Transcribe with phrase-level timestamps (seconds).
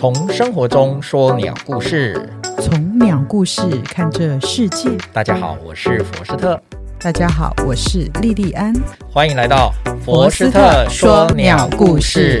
[0.00, 2.26] 从生活中说鸟故事，
[2.62, 4.88] 从鸟故事看这世界。
[5.12, 6.58] 大家好，我是佛斯特。
[6.98, 8.72] 大家好，我是莉莉安。
[9.12, 9.70] 欢迎来到
[10.02, 12.40] 佛斯特说鸟故事。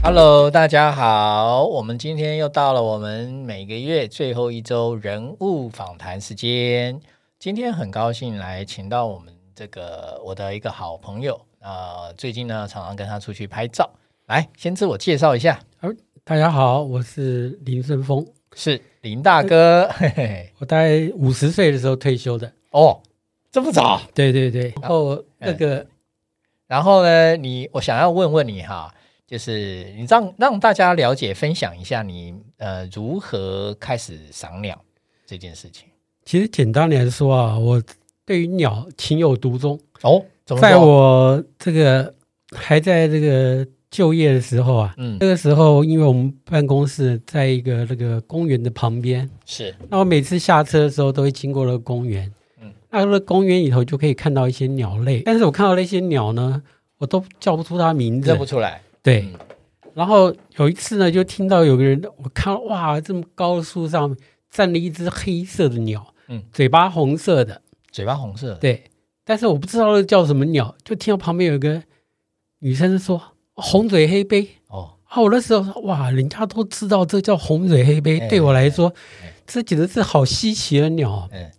[0.00, 7.00] Hello，大家好，我们今天又到了我们每个月最后一周人物访谈时间。
[7.40, 13.90] 今天很高兴来请到我们这个我的一个好朋友，呃，最近呢常常跟他出去拍照。
[14.32, 15.60] 来，先自我介绍一下。
[16.24, 19.86] 大家好，我是林顺峰，是林大哥。
[20.56, 22.50] 我大概五十岁的时候退休的。
[22.70, 23.02] 哦，
[23.50, 24.00] 这么早？
[24.14, 24.72] 对对对。
[24.80, 25.86] 然后那个，嗯、
[26.66, 28.90] 然后呢，你我想要问问你哈。
[29.26, 34.82] 就是你让让大家了解分享一下你呃如何开始赏鸟
[35.26, 35.88] 这件事情。
[36.24, 37.82] 其实简单来说啊，我
[38.24, 40.24] 对于鸟情有独钟哦。
[40.58, 42.14] 在我这个
[42.54, 49.72] 还在这个就业的时候啊，嗯，那个时候因为我们办公室在一个那个公园的旁边，是。
[49.90, 56.62] 那我每次下车的时候都会经过那个公园，嗯，那个公园里头就可以看到一些鸟类，但是我看到那些鸟呢，
[56.96, 58.80] 我都叫不出它名字，认不出来。
[59.02, 59.28] 对，
[59.92, 64.16] 然后有一次呢，就听到有个人，我看哇，这么高的树上
[64.50, 68.48] 站了一只黑色的鸟，嗯，嘴巴红色的，嘴巴红色。
[68.48, 68.84] 的，对，
[69.22, 71.82] 但是我不知道那叫什么鸟，就听到旁边有一个
[72.60, 73.20] 女生说
[73.54, 78.92] 红嘴黑杯，哦，啊，我那时候说哇，人家都知道这叫红嘴黑杯，对我来说，
[79.46, 81.50] 这简直是好稀奇的鸟，嗯，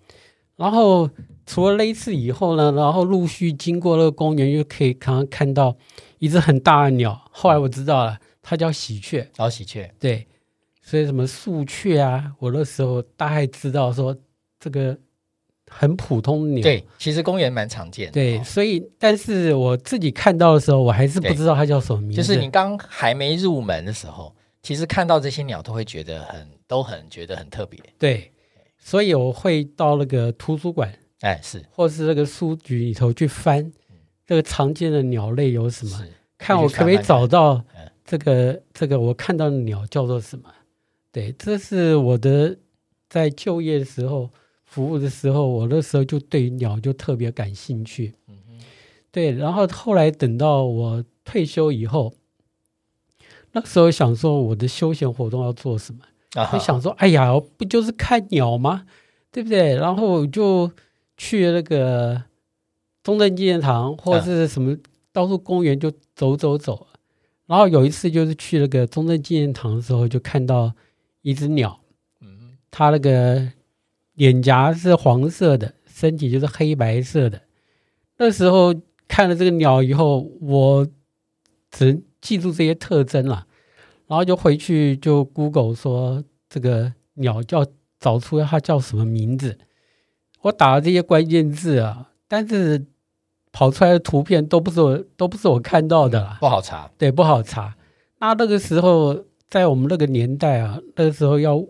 [0.56, 1.10] 然后
[1.46, 5.76] 除了那一次以后呢，然后陆续经过那个公园，又可以常常看到。
[6.20, 9.30] 一只很大的鸟，后来我知道了，它叫喜鹊。
[9.36, 10.26] 老喜鹊，对，
[10.82, 14.16] 所以什么树雀啊，我那时候大概知道说
[14.58, 14.98] 这个
[15.76, 16.64] 很普通的鸟。
[16.64, 18.12] 对，其实公园蛮常见的。
[18.14, 22.18] 对，所以但是我自己看到的时候，我还是不知道它叫什么名字。
[22.18, 27.80] 就是你刚还没入门的时候，其实看到这些鸟都会觉得很，都很觉得很特别。
[27.98, 28.32] 对，
[28.78, 33.72] 所以我会到那个图书馆，哎，是，或是那个书局里头去翻。
[34.26, 36.02] 这个常见的鸟类有什么？
[36.38, 37.62] 看我可不可以找到
[38.06, 40.50] 这个这个我看到的鸟叫做什么？
[41.12, 42.58] 对，这是我的
[43.10, 44.30] 在就业的时候
[44.74, 48.14] 服务的时候，我那时候就对鸟就特别感兴趣。
[49.12, 52.14] 对，然后后来等到我退休以后，
[53.52, 56.00] 那时候想说我的休闲活动要做什么？
[56.52, 58.86] 就想说，哎呀，不就是看鸟吗？
[59.32, 59.76] 对不对？
[59.76, 60.72] 然后我就
[61.18, 62.24] 去那个。
[63.04, 64.78] 中正纪念堂或者是什么，
[65.12, 66.88] 到处公园就走走走。
[67.48, 70.74] 然后有一次就是去那个中正纪念堂的时候，就看到
[71.22, 71.82] 一只鸟，
[72.22, 73.52] 嗯，它那个
[74.14, 77.42] 脸颊是黄色的，身体就是黑白色的。
[78.18, 78.74] 那时候
[79.08, 80.88] 看了这个鸟以后，我
[81.72, 83.48] 只能记住这些特征了，
[84.08, 87.66] 然后就回去就 Google 说这个鸟叫
[88.00, 89.58] 找出它叫什么名字。
[90.42, 92.86] 我打了这些关键字啊，但是。
[93.56, 96.90] 跑出来的图片都不是我，都不是我看到的啦，不好查。
[96.98, 97.76] 对，不好查。
[98.18, 101.64] 那那个时候，在我们那个年代啊，那个时候要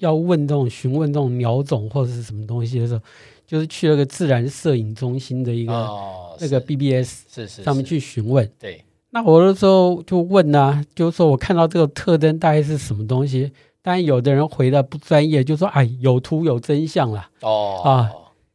[0.00, 3.00] 要问这种询问这种鸟种或者是什么东西的时候，
[3.46, 8.50] 就是去那个自然摄影中心的一个、哦、那个 BBS 是是上面去询问。
[8.58, 13.52] 对，那我那时候就问啊，就是说我看到这个特征大概是什么东西？
[13.82, 17.30] 当然，有的人回的不专业，就说哎，有图有真相啦。
[17.40, 18.10] 哦啊。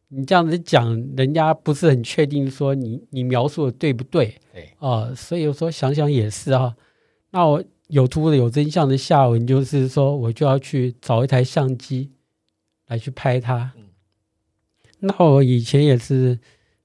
[0.07, 4.35] 你这样子讲，人家不是很确定说你你描述的对不对？
[4.53, 6.73] 对啊，所以有时候想想也是啊。
[7.31, 12.11] 那我有图的有真相的下文就是说，我就要去找一台相机
[12.87, 13.73] 来去拍它。
[13.77, 13.83] 嗯。
[14.99, 16.39] 那我以前也是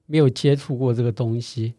[0.05, 1.73] 没有接触过这个东西，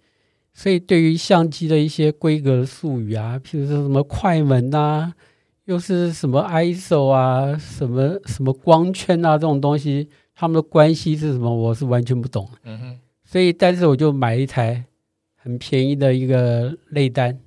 [0.53, 5.15] 所以对于相机的一些规格的术语啊，譬如说什么快门啊，
[5.67, 10.09] 又是什么 ISO 啊，什么什么光圈啊这种东西。
[10.35, 11.55] 他们的关系是什么？
[11.55, 12.49] 我是完全不懂。
[12.65, 14.85] 嗯哼，所以但是我就买一台
[15.37, 17.39] 很便宜的一个内单，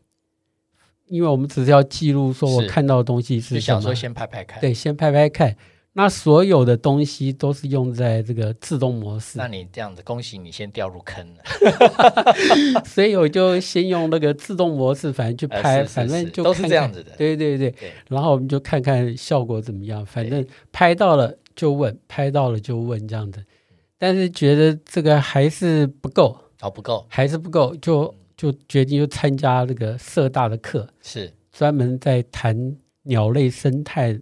[1.08, 3.80] 因为我们只是要记录说我看到的东西是什么。
[3.80, 5.56] 想说先拍拍看，对，先拍拍看。
[5.94, 9.38] 那所有的东西都是用在这个自动模式。
[9.38, 11.44] 那你这样子，恭喜你先掉入坑了。
[12.84, 17.12] 所以我就先用那个自动模式，反正去拍，呃、反正就都是这样子的。
[17.18, 20.06] 对对对，对，然后我们就看看效果怎么样。
[20.06, 21.38] 反正拍到了。
[21.56, 23.42] 就问，拍到了就问这样子，
[23.98, 34.20] 但是觉得这个还是不够，哦不够，还是不够，就就决定就参加那个社大的课，是专门在谈鸟类生态，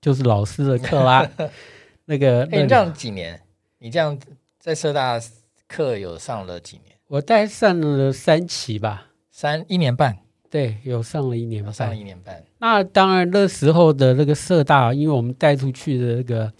[0.00, 1.30] 就是老师的课啦。
[2.06, 3.40] 那个，哎，你这样几年？
[3.78, 4.18] 你这样
[4.58, 5.20] 在社大
[5.68, 6.96] 课有上了几年？
[7.06, 10.18] 我大概上了三期吧，三一年半，
[10.48, 12.44] 对，有上了一年半，上了一年半。
[12.58, 16.52] 那当然，那时候的那个社大，因为我们带出去的那个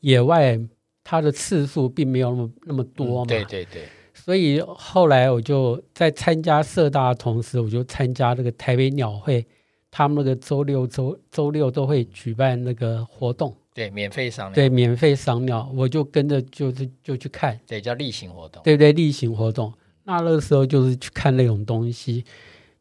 [0.00, 0.58] 野外，
[1.02, 3.26] 它的次数并没有那么那么多嘛。
[3.26, 3.88] 嗯、对对对。
[4.22, 9.44] 所以后来我就在参加社大的同时，我就参加这个台北鸟会，
[9.90, 13.56] 他们那个周六周周六都会举办那个活动。
[13.72, 14.54] 对，免费赏鸟。
[14.54, 17.58] 对，免费赏鸟，我就跟着就是就去看。
[17.66, 18.62] 对，叫例行活动。
[18.62, 19.72] 对对，例行活动。
[20.04, 22.24] 那那个时候就是去看那种东西，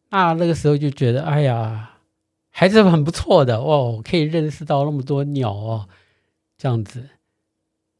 [0.09, 1.97] 那那个时候就觉得，哎呀，
[2.49, 5.87] 还是很不错的哦，可以认识到那么多鸟哦，
[6.57, 7.07] 这样子。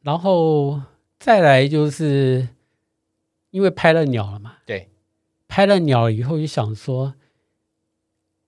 [0.02, 0.82] 然后
[1.20, 2.48] 再来就是
[3.52, 4.90] 因为拍了鸟了嘛，对，
[5.48, 7.14] 拍了鸟以后就想说，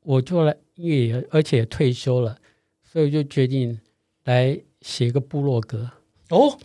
[0.04, 2.38] 我做了，因为也而且也退休了，
[2.84, 3.80] 所以就决定。
[4.26, 5.90] 来写一个部落格
[6.30, 6.56] 哦，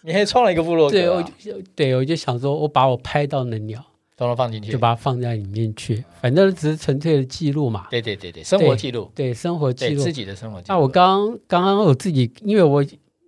[0.00, 0.96] 你还创了一个部落 格？
[0.96, 1.00] 啊？
[1.02, 3.84] 对，我就对我就想说，我把我拍到的鸟
[4.16, 7.88] 都能放进去，就把它放在里面去，反正只是纯粹的记录嘛。
[7.90, 10.68] 对对对对，生活记录，对，对生活记录自己的生活记录。
[10.68, 12.82] 那我刚刚刚我自己，因为我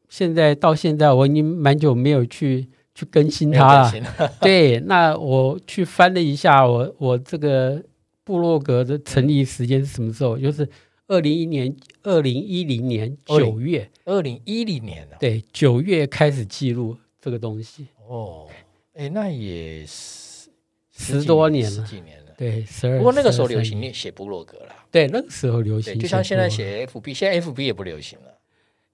[0.08, 3.92] 现在到现在我已经蛮久没有去去更新它了。
[4.42, 7.80] 对，那我去翻了一下我，我我这个
[8.24, 10.36] 部落格的成立时间是什么时候？
[10.36, 10.68] 就是。
[11.08, 11.72] 二零一年，
[12.02, 17.86] 二零一零年九月，二零一零年对，九月开始记录这个东西。
[18.08, 18.48] 哦，
[18.92, 20.50] 哎，那也是
[20.90, 22.32] 十多年了，十几年了。
[22.36, 22.96] 对，十二。
[22.98, 24.74] 不过那个时候流行写部落格了。
[24.90, 28.38] 对，那个时候流行，就像现在写 FB，现在 FB 也不流行了。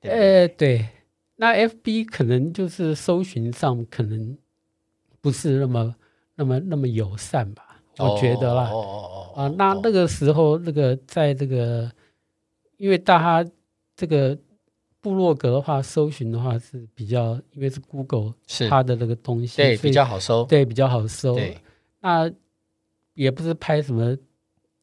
[0.03, 0.87] 呃，对，
[1.37, 4.37] 那 FB 可能就是搜寻上可能
[5.21, 5.95] 不是那么、
[6.35, 8.71] 那么、那么友善吧，我觉得啦。
[8.71, 9.43] 哦哦哦。
[9.43, 11.91] 啊，那那个时候，那个在这个。
[12.79, 13.49] 因为大家
[13.95, 14.37] 这个
[15.01, 21.39] 部落格的话，搜寻的话是比较，因为是 Google 是它的那个东西，对，比较好搜，对，比较好搜。
[22.01, 22.29] 那
[23.15, 24.17] 也不是拍什么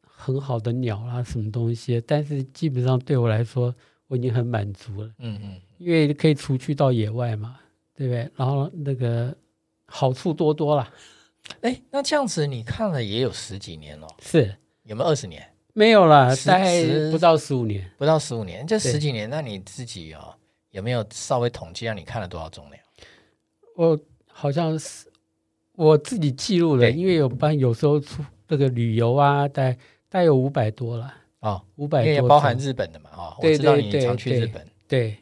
[0.02, 3.76] 很好的鸟啊，什么东西，但是基本上对我来说，
[4.08, 5.12] 我已经很满足了。
[5.18, 7.60] 嗯嗯，因为可以出去到野外嘛，
[7.96, 8.30] 对不对？
[8.36, 9.36] 然后那个
[9.88, 10.88] 好处多多了。
[11.62, 14.56] 哎，那这样子你看了也有十几年了，是。
[14.84, 15.44] 有没有二十年？
[15.74, 20.36] 没有了，大概不到十五年，不到十五年，这十几年，那你自己哦，
[20.72, 22.80] 有没有稍微统计，让你看了多少种鸟？
[23.76, 25.08] 我好像是
[25.74, 29.74] 我自己记录了，因为有班有时候出这个旅游啊，大概
[30.10, 35.18] 大概有五百多了哦，五百多，也包含日本的嘛，哦，我知道你常去日本，对对，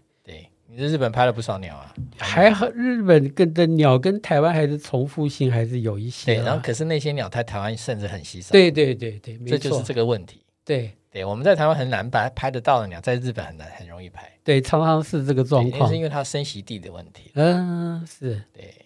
[0.69, 10.41] 你在日本拍了不少鸟啊，还好，日本跟的鸟跟台湾还是重复性还是有一些，对，然后可是那些鸟在台湾甚至很稀少，对对对对，这就是这个问题。
[10.63, 10.93] 对。
[11.09, 14.29] 对，我们在台湾很难拍拍得到的鸟，在日本很难很容易拍。
[14.43, 17.31] 对，常常是这个状况，是因为它生息地的问题。
[17.33, 18.43] 嗯，是。
[18.53, 18.85] 对。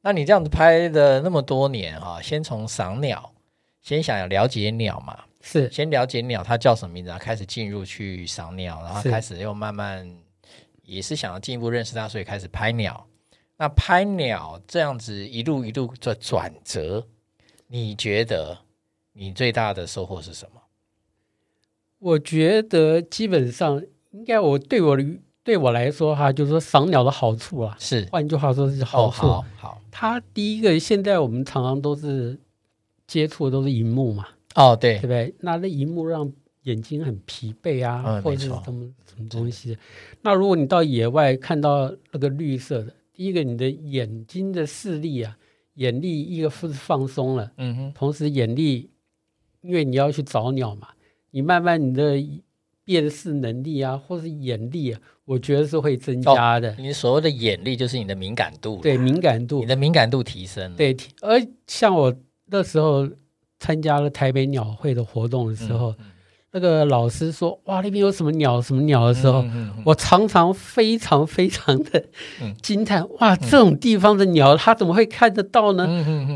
[0.00, 3.32] 那你这样子拍的那么多年哈，先从赏鸟，
[3.80, 5.70] 先想要了解鸟嘛，是。
[5.70, 10.10] 先了解鸟它叫什么名字，然后开始进入去赏鸟，然后开始又慢慢
[10.88, 13.06] 也是想要进一步认识他，所以开始拍鸟。
[13.58, 17.06] 那拍鸟这样子一路一路的转折，
[17.66, 18.58] 你觉得？
[19.12, 20.60] 你最大的收获是什么？
[21.98, 23.82] 我觉得基本上
[24.12, 24.96] 应该我对我
[25.42, 29.26] 对我来说哈，就是说赏鸟的好处啊，是换句话说是好处。
[29.26, 32.38] 哦、好，好，它第一个现在我们常常都是
[33.08, 35.34] 接触的都是荧幕嘛，哦对，对不对？
[35.40, 36.32] 那那荧幕让
[36.68, 39.76] 眼睛很疲惫啊，嗯、或者是什么什么东西。
[40.22, 45.36] 那如果你到野外看到那个绿色的，第一个你的眼睛的视力啊，
[45.74, 48.90] 眼力一个是放松了，嗯哼，同时眼力。
[49.60, 50.86] 因为你要去找鸟嘛，
[51.32, 52.16] 你慢慢你的
[52.84, 56.70] 辨识能力啊，或是眼力啊，我觉得是会增加的。
[56.70, 60.72] 哦、你所谓的眼力就是你的敏感度，对敏感度，你的敏感度提升。
[60.76, 62.14] 对，而像我
[62.46, 63.06] 那时候
[63.58, 65.90] 参加了台北鸟会的活动的时候。
[65.90, 66.06] 嗯嗯
[66.58, 68.60] 那个老师说：“哇，那边有什么鸟？
[68.60, 72.04] 什么鸟的时候，嗯嗯嗯、我常常非常非常的
[72.60, 73.02] 惊叹。
[73.02, 75.86] 嗯、哇，这种地方的鸟，它怎么会看得到呢？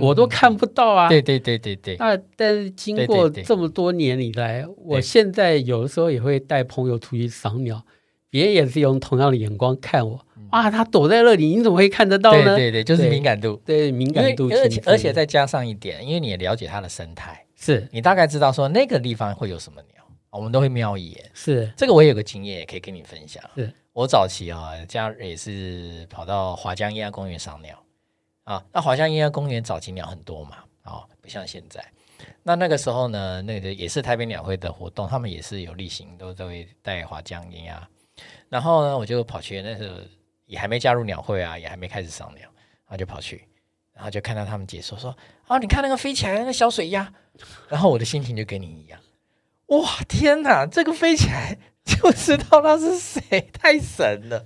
[0.00, 1.08] 我都看不到啊！
[1.08, 1.96] 对对对对对。
[1.98, 7.82] 那但是经过这么多年以来，我现在有的时候也会带朋友出去赏鸟，
[8.30, 10.20] 别人也是用同样的眼光看我。
[10.52, 12.56] 哇，他躲在那里，你怎么会看得到呢？
[12.56, 14.48] 对对对，就是敏感度，对，对敏感度。
[14.52, 20.01] 而且而且再加上一点，因为你也了解它的生态，是你大概知道说那个地方会有什么鸟。”
[20.38, 23.42] 我们都会瞄一眼，是这个我也有个经验，也可以跟你分享。
[23.54, 27.82] 是我早期啊，家也是跑到华江雁鸭公园赏鸟
[28.44, 28.64] 啊。
[28.72, 31.84] 那华江雁鸭公园早期鸟很多嘛，啊，不像现在。
[32.42, 37.88] 那那个时候呢，那个也是台北鸟会的活动，他们也是有例行都都会带华江雁鸭。
[38.48, 39.96] 然后呢，我就跑去，那时候
[40.46, 42.42] 也还没加入鸟会啊，也还没开始赏鸟，
[42.86, 43.46] 然后就跑去。
[43.92, 45.14] 然后就看到他们解说说
[45.46, 47.12] ：“哦，你看那个飞起来那个小水鸭。”
[47.68, 48.98] 然后我的心情就跟你一样，
[49.78, 54.44] 哇，天哪，这个飞起来就知道他是谁，太神了。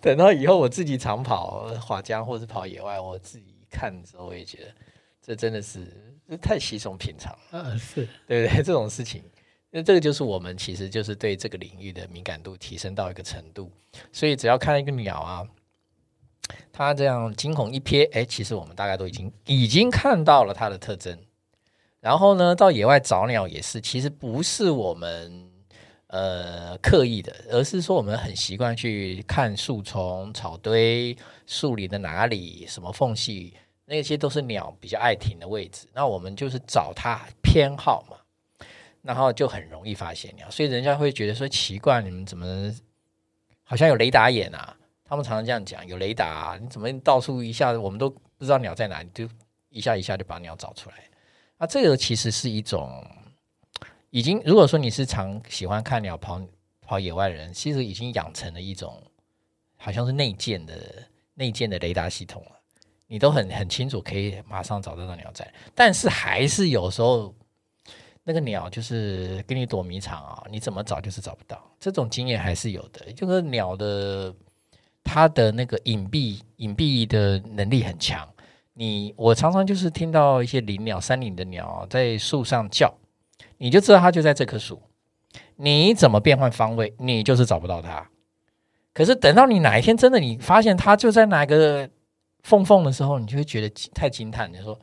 [0.00, 4.74] 等到以后我自己长跑滑江或者跑野外，我自己看的时候，我也觉得
[5.20, 7.38] 这真的是这太稀松平常了。
[7.50, 8.62] 嗯，是对不对？
[8.62, 9.22] 这种事情，
[9.70, 13.70] 那这个就是我们其实就是对这个领域的敏感度提升到一个程度，
[14.12, 15.46] 所以只要看一个鸟啊，
[16.72, 21.18] 它这样惊鸿一瞥，哎，其实我们大概都已经已经看到了它的特征。
[22.08, 25.44] 然后呢，到野外找鸟也是，其实不是我们。
[26.06, 33.52] 呃，刻意的，而是说我们很习惯去看树丛、草堆、树林的哪里、什么缝隙，
[33.84, 35.86] 那些都是鸟比较爱停的位置。
[35.92, 38.16] 那我们就是找它偏好嘛，
[39.02, 40.50] 然后就很容易发现鸟。
[40.50, 42.74] 所以人家会觉得说奇怪，你们怎么
[43.62, 44.74] 好像有雷达眼啊？
[45.04, 49.28] 他们常常这样讲，有雷达，你怎么到处一下我们都不知道鸟在哪里，就
[49.68, 50.96] 一下一下就把鸟找出来。
[51.58, 53.04] 那这个其实是一种。
[54.10, 56.40] 已经，如果说你是常喜欢看鸟跑
[56.80, 59.02] 跑野外的人，其实已经养成了一种
[59.76, 60.74] 好像是内建的
[61.34, 62.52] 内建的雷达系统了。
[63.06, 65.46] 你都很很清楚，可以马上找得到鸟在。
[65.74, 67.34] 但是还是有时候
[68.24, 71.62] 那个鸟就是给你躲迷藏啊，你怎么找就是找不到。
[71.78, 74.34] 这种经验还是有的，就是鸟的
[75.04, 78.26] 它的那个隐蔽隐蔽的能力很强。
[78.78, 82.94] 你我常常就是听到一些林鸟、山林的鸟在树上叫。
[83.56, 84.80] 你就知道它就在这棵树，
[85.56, 88.08] 你怎么变换方位，你就是找不到它。
[88.94, 91.90] 可是等到你哪一天真的你发现它就在哪个
[92.44, 94.48] 缝缝的时候，你就会觉得太惊叹。
[94.52, 94.78] 你说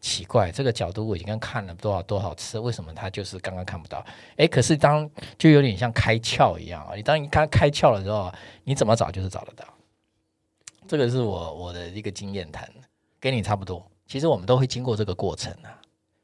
[0.00, 4.04] 奇怪，这个角度我已经看了多少多少次，为什么它就是刚刚看不到？
[4.36, 6.94] 诶，可是当就有点像开窍一样啊！
[6.94, 9.64] 你当你看开窍了之后，你怎么找就是找得到。
[10.86, 12.68] 这个是我我的一个经验谈，
[13.20, 13.86] 跟你差不多。
[14.06, 15.78] 其实我们都会经过这个过程啊。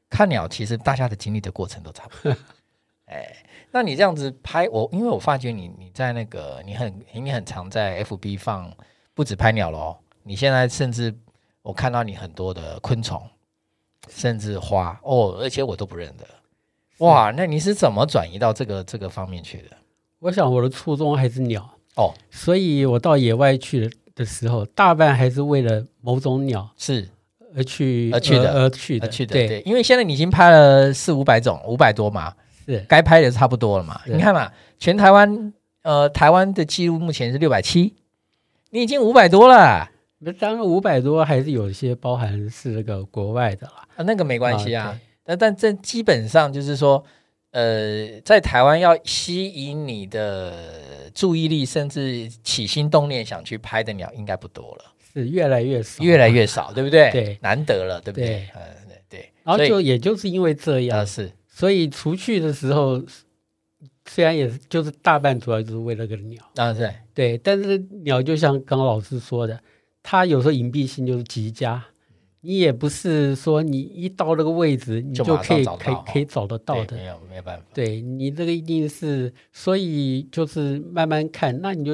[0.09, 2.35] 看鸟，其实大家的经历的过程都差不多。
[3.07, 8.73] 哎，那你这样子拍我，因为我发觉你你在那个你很你很常在 FB 放，
[9.13, 9.97] 不止拍鸟咯。
[10.23, 11.15] 你现在甚至
[11.61, 13.21] 我看到你很多的昆虫，
[14.09, 16.27] 甚至花哦，而且我都不认得。
[16.97, 19.77] 哇，那你是怎么转移到这个这个方面去的？
[20.19, 27.07] 我想我的初衷还是鸟哦，所以我到野外去的时候，大半还是为了某种鸟是。
[27.55, 32.31] 而去而去的而去的而去的对，对，因为现在你已经拍了四五百种，五百多嘛，
[32.67, 33.99] 是该拍的差不多了嘛。
[34.05, 37.95] 你看嘛，全台湾呃，台湾的记录目前是六百七，
[38.69, 39.89] 你已经五百多了。
[40.19, 44.99] 那当然五百多还是有一些包含是那个国外的啦，啊，那个没关系啊。
[45.25, 47.03] 那、啊、但这基本上就是说，
[47.51, 50.53] 呃，在台湾要吸引你的
[51.17, 54.93] 注意力，甚至起心动念想去拍的鸟，应该不多了。
[55.11, 57.09] 是越来越少，越来越少，对不对？
[57.11, 58.27] 对，难得了，对不对？
[58.27, 58.61] 对，嗯，
[59.09, 59.31] 对。
[59.43, 63.03] 然后就也就是因为这样，是，所以除去的时候，
[64.05, 67.35] 虽然也是就是大半主要就是为了个鸟，啊，是，对。
[67.39, 69.59] 但是鸟就像刚刚老师说的，
[70.03, 71.83] 它有时候隐蔽性就是极佳，
[72.41, 77.65] 你也不是说你一到那个位置你就可以可以可以找得到的，没有没有办法。
[77.73, 81.93] 对你这个一定是，所以就是慢慢看，那你就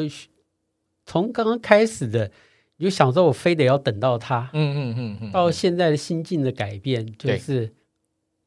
[1.05, 2.31] 从刚刚开始的。
[2.77, 7.71] 你就想说，我非得要等到他，嗯嗯嗯嗯，到现在的心境的改变，就是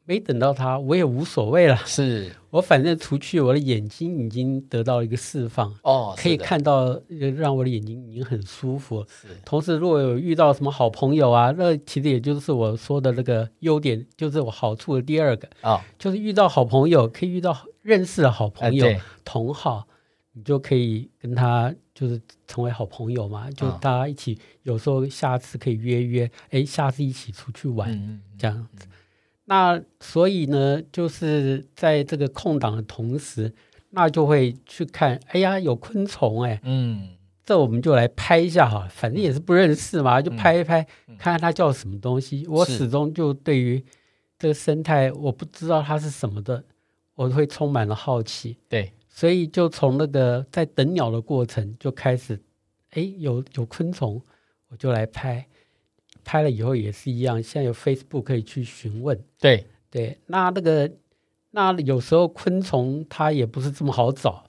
[0.06, 1.76] 没等到他，我也无所谓了。
[1.84, 6.98] 是我反正出去，我的眼睛已经得到一个释放，哦，可以看到，
[7.36, 9.04] 让我的眼睛已经很舒服。
[9.08, 18.86] 是，同时如果有遇到什么好朋友啊，那其实也就是我说的那个优点，就是我好处的第二个啊，就是遇到好朋友，可以遇到认识的好朋友、
[19.24, 19.86] 同好，
[20.32, 21.74] 你就可以跟他。
[21.96, 28.86] 就是成为好朋友嘛，就大家一起，有时候下次可以约约，哎，下次一起出去玩，这样子。
[29.46, 33.52] 那所以呢，就是在这个空档的同时，
[33.90, 37.10] 那就会去看，哎呀，有昆虫哎，嗯，
[37.44, 40.82] 这我们就来拍一下哈，反正也是不认识嘛，就拍一拍，
[41.18, 42.46] 看看它叫什么东西。
[42.48, 43.82] 我始终就对于
[44.38, 46.64] 这个生态，我不知道它是什么的，
[47.14, 48.58] 我会充满了好奇。
[48.68, 48.92] 对。
[49.08, 52.38] 所以就从那个在等鸟的过程就开始，
[52.90, 54.20] 哎，有有昆虫，
[54.68, 55.46] 我就来拍，
[56.26, 59.18] 拍了以后也是一样，现在有 Facebook 可以去询问。
[59.40, 60.90] 对对，那那个
[61.52, 64.44] 那有时候昆虫它也不是这么好找，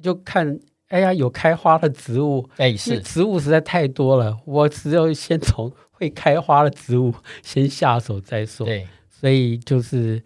[0.00, 7.12] 就看哎呀有开花的植物，哎是植物实在太多了，我只有先从会开花的植物
[7.42, 8.64] 先下手再说。
[8.64, 10.22] 对，所以就是。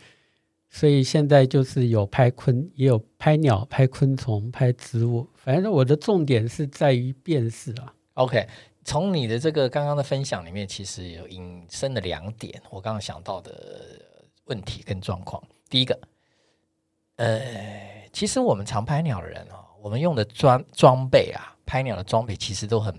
[0.74, 7.92] 所以现在就是有拍昆，也有拍鸟、拍昆虫、拍植物，反正我的重点是在于辨识啊。
[8.14, 8.48] OK，
[8.84, 13.52] 从你的这个刚刚的分享里面，其实有引申的两点，我刚刚想到的
[14.46, 15.40] 问题跟状况。
[15.70, 15.98] 第一个，
[17.16, 22.92] 呃，其实我们常拍鸟的人哦，我们用的装装备啊，拍鸟的装备其实都很，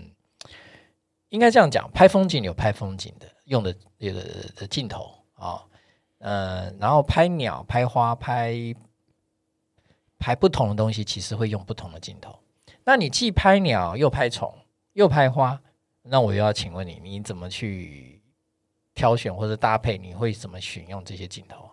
[1.28, 4.22] 应该这样讲，拍风景有拍风景的用的这个
[4.56, 5.62] 的镜头啊，哦，
[6.18, 8.54] 呃，然后拍鸟、拍花、拍
[10.18, 12.34] 拍不同的东西，其实会用不同的镜头。
[12.84, 14.52] 那你既拍鸟又拍虫
[14.94, 15.60] 又拍花。
[16.08, 18.20] 那我又要请问你，你怎么去
[18.94, 19.96] 挑选或者搭配？
[19.96, 21.70] 你会怎么选用这些镜头？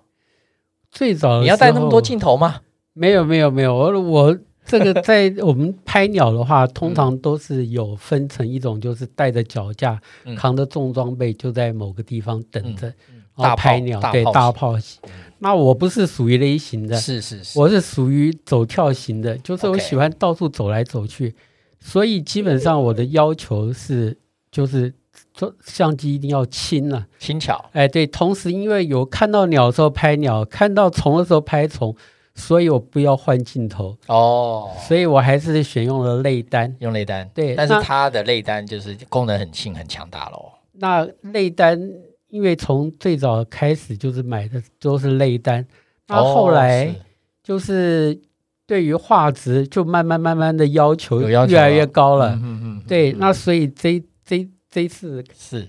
[0.90, 2.62] 最早你要带那么多镜头吗？
[2.94, 14.00] 没有没有没有，我我这个在我们拍鸟的话， 通常都是有分成一种，就是带着脚架，嗯、扛着重装备，就在某个地方等着，嗯、然后拍鸟。
[14.12, 15.02] 对，大炮型。
[15.40, 21.36] 那我不是属于类型的，是是是，我是属于走跳型的，就是我喜欢到处走来走去。
[21.80, 24.16] 所以基本上我的要求是，
[24.52, 24.94] 就是
[25.34, 27.64] 做相机一定要轻了，轻巧。
[27.72, 31.96] 哎，对，同时因为有看到鸟的时候拍鸟，看到虫的时候拍虫，
[32.36, 34.70] 所以我不要换镜头哦。
[34.88, 37.30] 所以我还是选用了内单，用内单。
[37.34, 40.52] 对，但是它的内单就是功能很轻很强大喽。
[40.74, 41.80] 那内单
[42.28, 45.66] 因为从最早开始就是买的都是内单，
[46.08, 46.94] 那后来
[47.42, 48.20] 就是。
[48.68, 55.68] 对于画质就慢慢慢慢的要求越来越高了，嗯嗯，对，那所以这这这次是。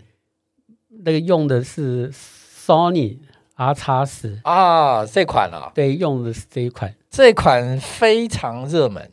[1.05, 3.19] 那个用的是 Sony
[3.55, 9.11] R 叉十啊，这款啊，对，用的是这一款，这款非常热门，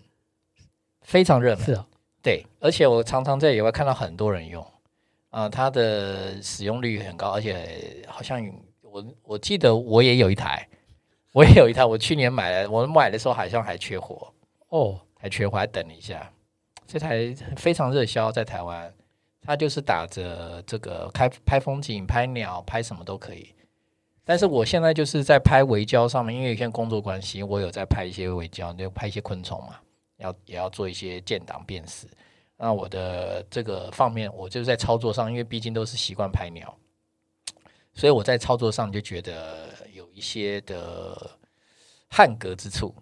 [1.01, 1.87] 非常热门，是啊，
[2.21, 4.63] 对，而且我常常在野外看到很多人用。
[5.31, 8.45] 啊，它的使用率很高，而且好像
[8.83, 10.67] 我我记得我也有一台。
[11.31, 14.31] 我也有一台，我去年买了，我买的时候好像还缺货。
[14.67, 16.29] 哦，还缺货，还等了一下。
[16.85, 18.93] 这台非常热销，在台湾，
[19.49, 23.51] 他就是打着这个开拍风景、拍鸟、拍什么都可以。
[24.23, 29.79] 但是我现在就是在拍微胶上面，因为有些工作关系，我有在拍一些微胶，就拍一些昆虫嘛，
[30.17, 32.05] 要也要做一些建档辨识。
[32.57, 36.77] 那我的这个方面，我就在操作上，因为毕竟都是习惯拍鸟，
[37.95, 40.07] 所以我在操作上就觉得有。
[40.13, 41.31] 一些的
[42.09, 42.93] 汉格之处，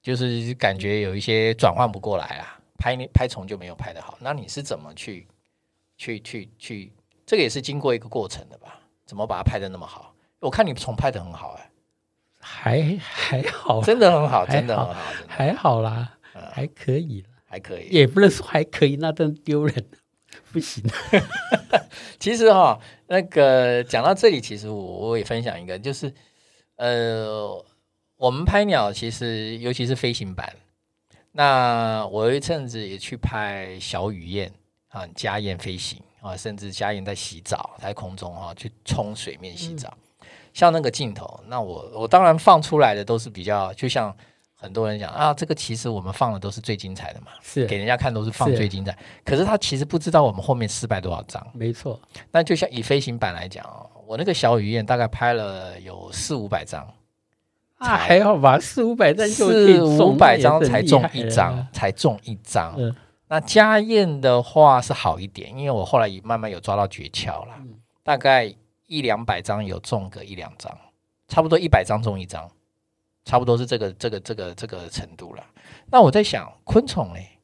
[0.00, 4.16] 就是感觉有一些转换不过来啊，拍拍虫就没有拍得好。
[4.20, 5.26] 那你是怎么去
[6.02, 6.92] 去去去？
[7.24, 8.80] 这个也是经过一个过程的吧？
[9.06, 10.14] 怎么把它拍的那么好？
[10.40, 11.70] 我看你虫拍的很好，哎，
[12.40, 16.18] 还还好，真的很好，真的很好，还好啦，
[16.52, 19.86] 还可以，还可以，也不能说还可以，那真丢人，
[20.50, 20.82] 不行。
[22.18, 26.12] 其实哈，那个讲到这里，其实我我也分享一个，就是。
[26.76, 27.64] 呃，
[28.16, 30.52] 我们拍鸟其实尤其是飞行版。
[31.30, 34.52] 那我有一阵子也去拍小雨燕
[34.92, 39.92] 啊，家燕飞行啊，甚至家燕在洗澡，在空中哈、啊、去冲水面洗澡。
[40.20, 44.14] 嗯、像那个镜头，那我我当然放出来的都是比较，就像
[44.54, 48.96] 很多人讲啊，这个其实我们放的都是最精彩的嘛，是给人家看都是放最精彩。
[49.24, 51.44] 可是他其实不知道我们后面失败多少张。
[51.52, 51.98] 没错。
[52.30, 53.64] 那就像以飞行版来讲
[54.06, 56.86] 我那个小雨燕大概拍了有四五百张，
[57.78, 62.74] 啊，还好吧，四五百张就四五百张才中一张，才中一张。
[62.76, 62.94] 嗯、
[63.32, 68.54] 那家宴的话是好一点，因为我后来也慢慢有抓到诀窍了，嗯、大概
[68.88, 70.70] 一两百张有中个一两张，
[71.28, 72.46] 差不多一百张中一张，
[73.24, 75.42] 差不多是这个这个这个这个程度了。
[75.86, 77.38] 那我在想昆虫嘞，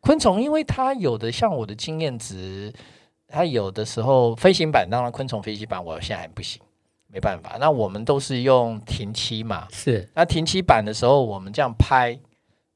[0.00, 2.72] 昆虫因为它有的像我的经验值。
[3.34, 6.60] 它有的时候飞行版，当然昆虫飞行版我现在还不行，
[7.06, 7.56] 没办法。
[7.58, 10.06] 那我们都是用停期嘛，是。
[10.14, 12.18] 那停期版的时候，我们这样拍，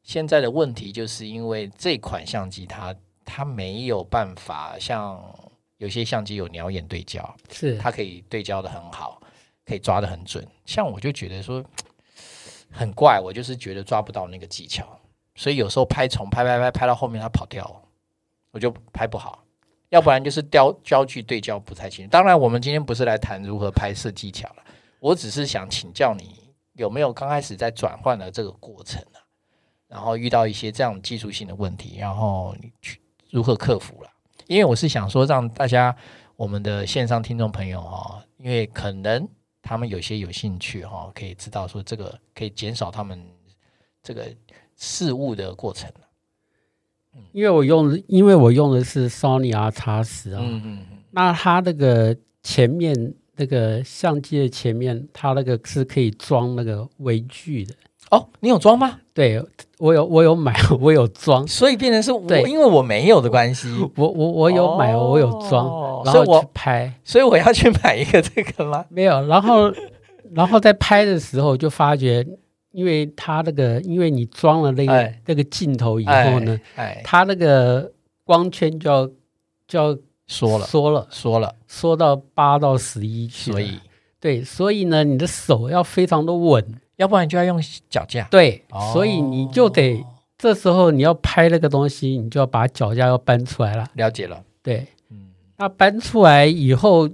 [0.06, 5.20] 现在的问题就是因为这款相机它它没有办法像
[5.78, 9.20] 有些相机有鸟眼对焦，是它可以对焦的很好，
[9.64, 10.46] 可以抓的很准。
[10.64, 11.62] 像我就觉得说
[12.70, 14.86] 很怪，我就是觉得抓不到那个技巧，
[15.34, 17.82] 所以有时候拍虫拍拍拍拍到后面它跑掉了，
[18.52, 19.42] 我就拍不好。
[19.88, 22.08] 要不然就是焦焦距对焦不太清。
[22.08, 24.62] 当然，我们今天不是来谈如何拍摄技巧了，
[25.00, 29.18] 我只是想请教你有没有刚开始在转换的这个过程啊，
[29.88, 34.10] 然后遇到一些这样技术性的问题，然后你去如何克服了？
[34.46, 35.94] 因为我是想说让大家
[36.36, 39.28] 我们的线上听众朋友哈，因为可能
[39.62, 43.20] 他们有些有兴趣哈，可以知道说这个可以减少他们
[44.02, 44.26] 这个
[44.76, 45.90] 事物的过程。
[47.32, 57.74] 因为我用的，因为我用的是 Sony R 叉十啊，嗯嗯嗯，那它那个前面那个相机的前面，它那个是可以装那个微距的
[58.10, 59.00] 哦，你有装吗？
[59.12, 59.42] 对，
[59.78, 62.42] 我有，我有买， 我有装，所以变成是我，对。
[62.42, 65.10] 因为我没有的关系，我我我有买，哦。
[65.10, 68.84] 我有装，然后去拍，所以我要去买一个这个吗？
[68.88, 69.72] 没有，然后
[70.34, 72.24] 然后在拍的时候就发觉，
[72.72, 77.90] 因为它那个，因为你装了那个、哎、那个镜头以后呢，哎哎、它那个
[78.24, 79.06] 光圈就要
[79.66, 83.80] 就要缩了，缩了，缩了，缩到八到十一去，所以。
[84.18, 86.64] 对，所以呢，你的手要非常的稳。
[86.96, 90.02] 要不然就要用脚架，对，哦、所以你就得
[90.38, 93.86] 这时候你要拍那个东西，你就要把脚架要搬出来了。
[93.94, 95.28] 了解了，对，嗯，
[95.58, 97.08] 那搬出来以后，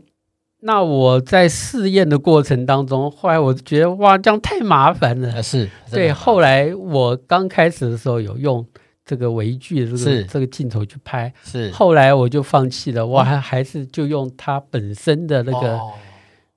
[0.61, 5.35] 那我在试验的过程当中，后来我觉得哇，这样太麻烦了。
[5.35, 8.65] 啊、是，对，后来我刚开始的时候有用
[9.05, 10.25] 这个微距的这个是。
[10.25, 15.93] 这个镜头去拍，是，后来我就放弃了，我还还是就用它本身的那个、哦、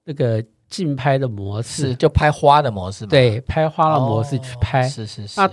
[0.03, 0.45] 那个。
[0.67, 5.39] 竞拍的模式是就拍花的模式，对，拍花的模式去拍，哦、是是是。
[5.39, 5.49] 那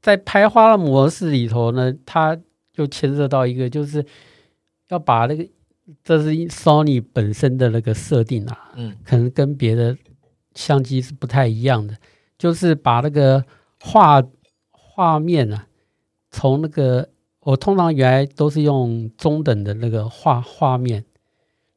[0.00, 2.38] 在拍花的模式里头呢，它
[2.72, 4.04] 就牵涉到一个，就是
[4.88, 5.46] 要把那个，
[6.04, 9.96] 这是 Sony 本身的那个设定啊，嗯，可能跟别的
[10.54, 11.96] 相机是不太一样的，
[12.38, 13.44] 就是把那个
[13.80, 14.22] 画
[14.70, 15.66] 画面啊，
[16.30, 17.08] 从那个
[17.40, 21.04] 我通常原来都是用中等的那个画画面。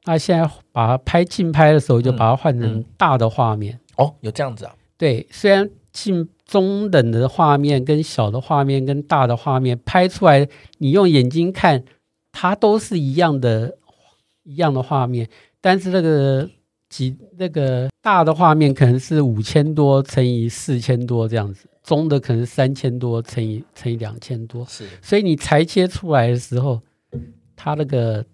[0.06, 4.76] 那现在把它拍近拍的时候，就把它换成大的画面、嗯嗯、哦，有这样子啊？
[4.98, 10.46] 对，虽然近中等的画面跟小的画面跟大的画面拍出来，
[10.80, 11.84] 你用眼睛看，
[12.34, 13.78] 它都是一样的，
[14.44, 15.30] 一样的画面，
[15.62, 16.50] 但是那个
[16.90, 26.82] 几那个大的画面可能是五千多乘以四千多这样子，中的可能三千多乘以乘以两千多，是，所以你裁切出来的时候，
[27.56, 28.26] 它那个。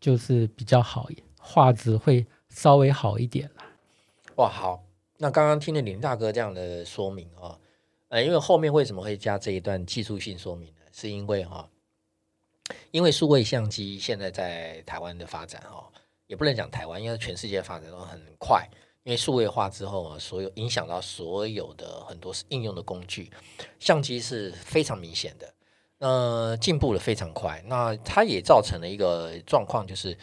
[0.00, 1.08] 就是比较好，
[1.38, 3.64] 画质会稍微好一点啦。
[4.36, 4.84] 哇，好，
[5.16, 7.58] 那刚刚听了林大哥这样的说明啊，
[8.08, 10.80] 呃，因为后面为什么会加这一段技术性说明呢？
[10.92, 11.68] 是因为哈，
[12.90, 15.90] 因为数位相机现在在台湾的发展哈，
[16.26, 18.68] 也不能讲台湾，因为全世界发展都很快。
[19.04, 23.30] 因为数位化之后啊，所有影响到所有的很多应用的工具，
[23.80, 25.54] 相机是非常明显的。
[25.98, 30.16] 呃，进步的非常快，那它也造成了一个状况，就是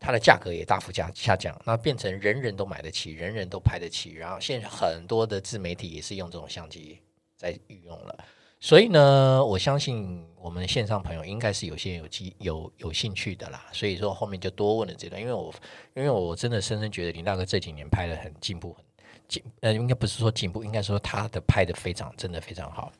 [0.00, 6.98] 它的价格也大幅下下降，那变成人人都买得起，人人都拍得起，然后现在很多的自媒体也是用这种相机
[7.36, 8.24] 在运用了，
[8.58, 15.54] 所以呢，我相信我们线上朋友应该是有些有机有有兴趣的啦，所以说后面就多问了这段，因为我
[15.94, 18.82] 因为我真的深深觉得林大哥这几年拍的很进步，很
[19.28, 22.90] 进呃，应该不是说进步，应该说他的拍的非常真的非常好，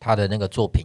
[0.00, 0.84] 他的那个作品。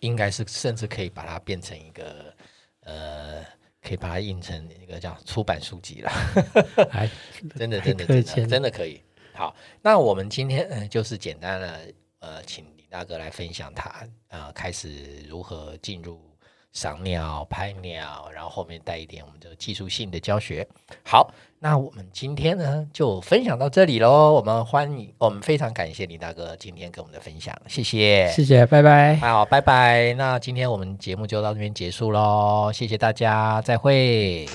[0.00, 2.34] 应该是甚至可以把它变成一个
[2.80, 3.44] 呃，
[3.82, 6.10] 可以把它印成一个叫出版书籍了，
[6.90, 7.08] 还
[7.56, 9.02] 真的真的真的真的可以。
[9.32, 16.20] 好，那我们今天嗯 就是简单的呃，请李大哥来分享他呃开始如何进入
[16.76, 20.68] 赏鸟、拍鸟，然后后面带一点我们的技术性的教学。
[21.02, 21.32] 好。
[21.58, 24.30] 那我们今天呢就分享到这里喽。
[24.30, 30.12] 我们欢迎，我们非常感谢李大哥今天跟我们的分享，谢谢，谢谢，拜拜，好，拜拜。
[30.18, 34.46] 那今天我们节目就到这边结束喽，谢谢大家，再会。